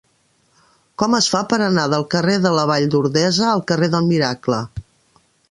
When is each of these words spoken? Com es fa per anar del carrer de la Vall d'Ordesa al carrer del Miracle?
Com 1.01 1.17
es 1.17 1.27
fa 1.33 1.41
per 1.51 1.59
anar 1.65 1.83
del 1.95 2.07
carrer 2.15 2.39
de 2.47 2.53
la 2.61 2.65
Vall 2.73 2.87
d'Ordesa 2.95 3.45
al 3.53 3.63
carrer 3.73 3.93
del 3.99 4.09
Miracle? 4.09 4.65